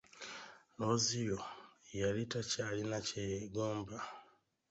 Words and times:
Looziyo 0.79 1.37
yali 1.99 2.21
takyalina 2.31 2.97
kyeyegomba. 3.07 3.97